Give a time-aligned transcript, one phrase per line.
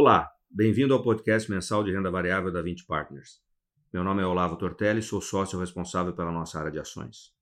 [0.00, 3.40] Olá, bem-vindo ao podcast mensal de renda variável da 20 Partners.
[3.92, 7.32] Meu nome é Olavo Tortelli, sou sócio responsável pela nossa área de ações.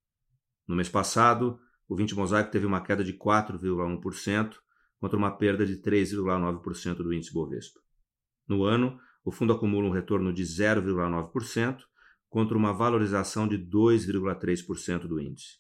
[0.66, 4.54] No mês passado, o 20 Mosaico teve uma queda de 4,1%
[4.98, 7.78] contra uma perda de 3,9% do índice Bovespa.
[8.48, 11.80] No ano, o fundo acumula um retorno de 0,9%
[12.30, 15.58] contra uma valorização de 2,3% do índice.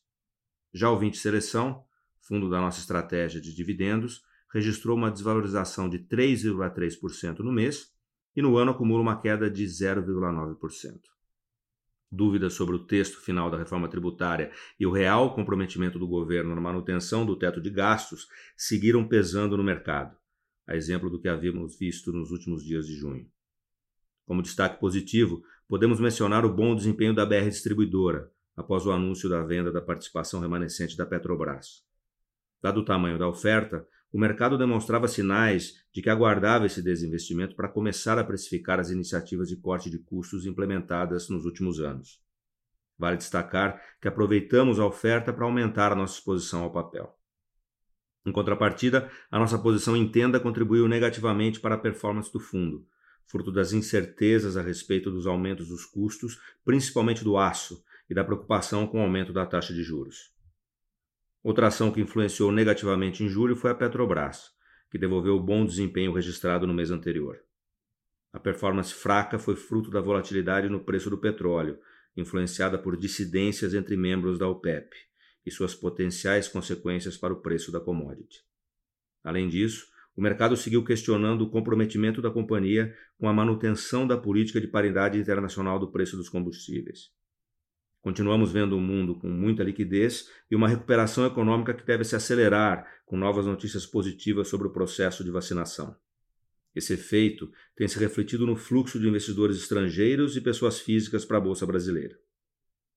[0.72, 1.84] Já o 20 Seleção,
[2.22, 4.22] fundo da nossa estratégia de dividendos,
[4.52, 7.92] registrou uma desvalorização de 3,3% no mês
[8.34, 11.00] e no ano acumula uma queda de 0,9%.
[12.10, 16.60] Dúvidas sobre o texto final da reforma tributária e o real comprometimento do governo na
[16.60, 20.16] manutenção do teto de gastos seguiram pesando no mercado,
[20.66, 23.28] a exemplo do que havíamos visto nos últimos dias de junho.
[24.24, 29.42] Como destaque positivo, podemos mencionar o bom desempenho da BR Distribuidora, após o anúncio da
[29.42, 31.84] venda da participação remanescente da Petrobras.
[32.62, 37.68] Dado o tamanho da oferta, o mercado demonstrava sinais de que aguardava esse desinvestimento para
[37.68, 42.20] começar a precificar as iniciativas de corte de custos implementadas nos últimos anos.
[42.98, 47.14] Vale destacar que aproveitamos a oferta para aumentar a nossa exposição ao papel.
[48.24, 52.86] Em contrapartida, a nossa posição em tenda contribuiu negativamente para a performance do fundo,
[53.26, 58.86] fruto das incertezas a respeito dos aumentos dos custos, principalmente do aço, e da preocupação
[58.86, 60.32] com o aumento da taxa de juros.
[61.46, 64.50] Outra ação que influenciou negativamente em julho foi a Petrobras,
[64.90, 67.38] que devolveu o bom desempenho registrado no mês anterior.
[68.32, 71.78] A performance fraca foi fruto da volatilidade no preço do petróleo,
[72.16, 74.90] influenciada por dissidências entre membros da OPEP
[75.46, 78.40] e suas potenciais consequências para o preço da commodity.
[79.22, 79.86] Além disso,
[80.16, 85.16] o mercado seguiu questionando o comprometimento da companhia com a manutenção da política de paridade
[85.16, 87.14] internacional do preço dos combustíveis.
[88.06, 92.86] Continuamos vendo um mundo com muita liquidez e uma recuperação econômica que deve se acelerar
[93.04, 95.96] com novas notícias positivas sobre o processo de vacinação.
[96.72, 101.40] Esse efeito tem se refletido no fluxo de investidores estrangeiros e pessoas físicas para a
[101.40, 102.16] Bolsa Brasileira.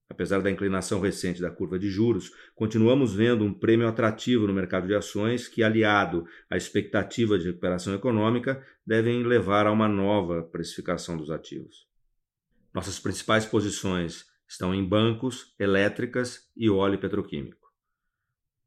[0.07, 4.85] Apesar da inclinação recente da curva de juros, continuamos vendo um prêmio atrativo no mercado
[4.85, 11.17] de ações que, aliado à expectativa de recuperação econômica, devem levar a uma nova precificação
[11.17, 11.87] dos ativos.
[12.71, 17.71] Nossas principais posições estão em bancos, elétricas e óleo petroquímico.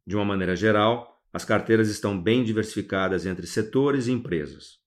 [0.06, 4.78] De uma maneira geral, as carteiras estão bem diversificadas entre setores e empresas.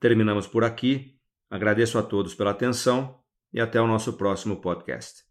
[0.00, 1.20] Terminamos por aqui.
[1.50, 3.20] Agradeço a todos pela atenção
[3.52, 5.22] e até o nosso próximo podcast.